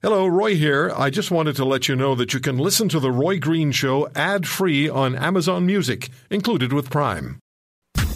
[0.00, 0.92] Hello, Roy here.
[0.96, 3.72] I just wanted to let you know that you can listen to The Roy Green
[3.72, 7.40] Show ad free on Amazon Music, included with Prime.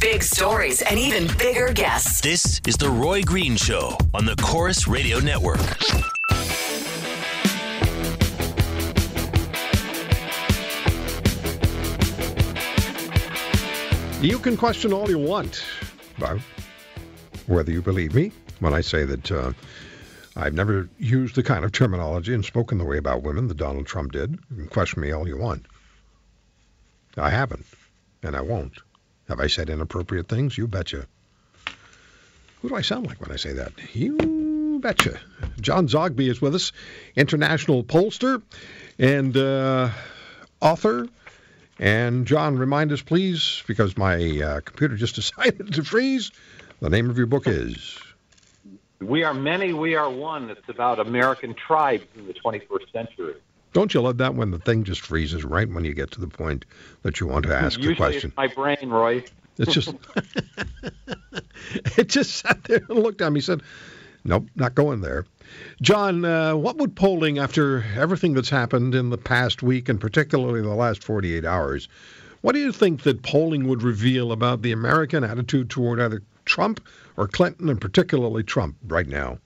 [0.00, 2.20] Big stories and even bigger guests.
[2.20, 5.58] This is The Roy Green Show on the Corus Radio Network.
[14.22, 15.64] You can question all you want
[16.18, 16.38] about
[17.48, 18.30] whether you believe me
[18.60, 19.52] when I say that uh,
[20.36, 23.86] I've never used the kind of terminology and spoken the way about women that Donald
[23.86, 24.32] Trump did.
[24.50, 25.66] You can question me all you want.
[27.16, 27.66] I haven't,
[28.22, 28.72] and I won't.
[29.28, 30.58] Have I said inappropriate things?
[30.58, 31.06] You betcha.
[32.60, 33.72] Who do I sound like when I say that?
[33.94, 35.20] You betcha.
[35.60, 36.72] John Zogby is with us,
[37.14, 38.42] international pollster
[38.98, 39.90] and uh,
[40.60, 41.08] author
[41.78, 46.30] and John, remind us, please, because my uh, computer just decided to freeze.
[46.80, 47.98] The name of your book is.
[49.00, 50.50] We are many, we are one.
[50.50, 53.34] It's about American tribes in the 21st century.
[53.72, 56.28] Don't you love that when the thing just freezes right when you get to the
[56.28, 56.64] point
[57.02, 58.28] that you want to ask Usually the question?
[58.28, 59.24] It's my brain, Roy.
[59.58, 59.94] It's just,
[61.98, 63.62] it just sat there and looked at me said,
[64.24, 65.26] Nope, not going there.
[65.82, 70.62] John, uh, what would polling, after everything that's happened in the past week and particularly
[70.62, 71.88] the last 48 hours,
[72.40, 76.80] what do you think that polling would reveal about the American attitude toward either Trump
[77.16, 79.38] or Clinton, and particularly Trump right now?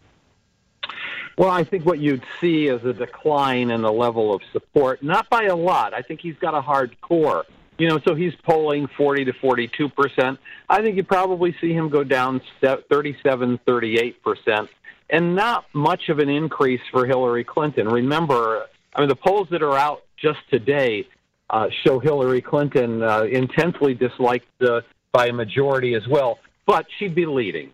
[1.39, 5.31] Well, I think what you'd see is a decline in the level of support, not
[5.31, 5.95] by a lot.
[5.95, 7.45] I think he's got a hard core.
[7.79, 10.41] You know, so he's polling 40 to 42 percent.
[10.69, 14.69] I think you probably see him go down 37, 38 percent,
[15.11, 17.87] and not much of an increase for Hillary Clinton.
[17.87, 21.07] Remember, I mean, the polls that are out just today
[21.51, 24.81] uh, show Hillary Clinton uh, intensely disliked uh,
[25.13, 27.73] by a majority as well, but she'd be leading.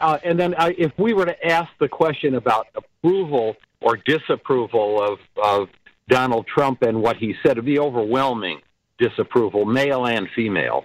[0.00, 5.02] Uh, and then, uh, if we were to ask the question about approval or disapproval
[5.02, 5.68] of, of
[6.08, 8.60] Donald Trump and what he said, it'd be overwhelming
[8.98, 10.84] disapproval, male and female.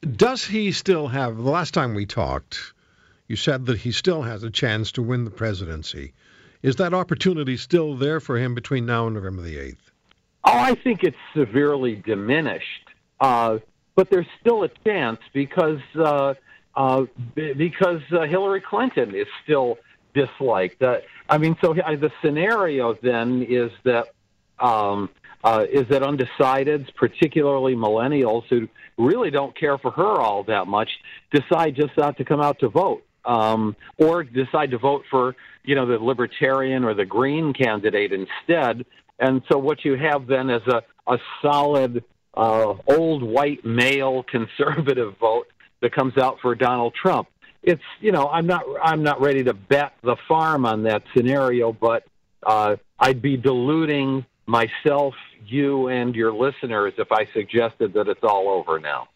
[0.00, 2.72] Does he still have, the last time we talked,
[3.28, 6.14] you said that he still has a chance to win the presidency.
[6.62, 9.76] Is that opportunity still there for him between now and November the 8th?
[10.44, 12.88] Oh, I think it's severely diminished.
[13.20, 13.58] Uh,
[13.96, 16.34] but there's still a chance because uh,
[16.76, 19.78] uh, because uh, Hillary Clinton is still
[20.14, 20.82] disliked.
[20.82, 20.98] Uh,
[21.28, 24.08] I mean, so uh, the scenario then is that
[24.58, 25.08] um,
[25.42, 28.68] uh, is that undecideds, particularly millennials who
[28.98, 30.90] really don't care for her all that much,
[31.32, 35.34] decide just not to come out to vote, um, or decide to vote for
[35.64, 38.84] you know the libertarian or the green candidate instead.
[39.18, 42.04] And so what you have then is a, a solid
[42.36, 45.48] uh, old white male conservative vote
[45.80, 47.28] that comes out for Donald Trump.
[47.62, 51.72] It's you know I'm not I'm not ready to bet the farm on that scenario,
[51.72, 52.04] but
[52.44, 55.14] uh, I'd be deluding myself,
[55.44, 59.08] you, and your listeners if I suggested that it's all over now.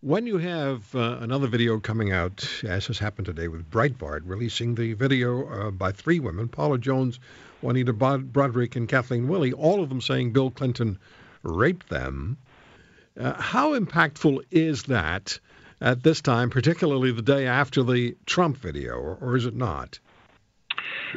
[0.00, 4.74] When you have uh, another video coming out, as has happened today with Breitbart, releasing
[4.74, 7.18] the video uh, by three women, Paula Jones,
[7.60, 10.98] Juanita Broaddrick, and Kathleen Willey, all of them saying Bill Clinton
[11.46, 12.36] raped them.
[13.18, 15.38] Uh, how impactful is that
[15.80, 19.98] at this time, particularly the day after the Trump video, or, or is it not?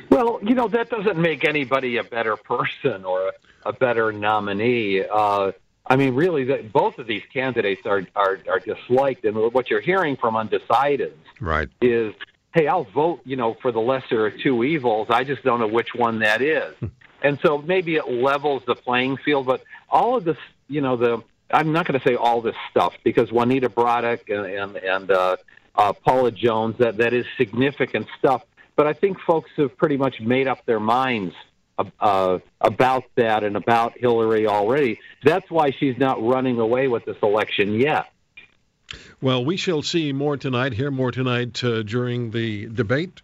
[0.10, 5.04] Well, you know, that doesn't make anybody a better person or a, a better nominee.
[5.04, 5.52] Uh,
[5.86, 9.82] I mean, really, that both of these candidates are, are are disliked, and what you're
[9.82, 11.68] hearing from undecideds right.
[11.82, 12.14] is,
[12.54, 15.08] "Hey, I'll vote, you know, for the lesser of two evils.
[15.10, 16.76] I just don't know which one that is."
[17.22, 20.38] And so maybe it levels the playing field, but all of this,
[20.68, 24.46] you know, the I'm not going to say all this stuff because Juanita Broaddrick and
[24.46, 25.38] and, and uh,
[25.76, 28.44] uh, Paula Jones that that is significant stuff.
[28.76, 31.36] But I think folks have pretty much made up their minds
[32.00, 35.00] uh, about that and about Hillary already.
[35.24, 38.12] That's why she's not running away with this election yet.
[39.22, 43.22] Well, we shall see more tonight, hear more tonight uh, during the debate.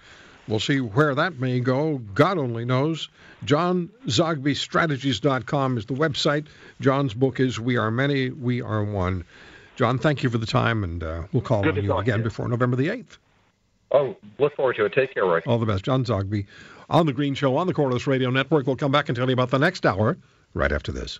[0.47, 1.97] We'll see where that may go.
[1.97, 3.09] God only knows.
[3.43, 6.45] John Strategies.com is the website.
[6.79, 9.25] John's book is We Are Many, We Are One.
[9.75, 12.23] John, thank you for the time, and uh, we'll call Good on you again you.
[12.23, 13.17] before November the 8th.
[13.91, 14.93] Oh, look forward to it.
[14.93, 15.41] Take care, Roy.
[15.45, 15.83] All the best.
[15.83, 16.45] John Zogby
[16.89, 18.67] on The Green Show on the Corus Radio Network.
[18.67, 20.17] We'll come back and tell you about the next hour
[20.53, 21.13] right after this.